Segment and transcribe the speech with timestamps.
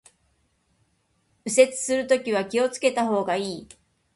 [1.45, 3.69] 右折するときは気を付けた方がいい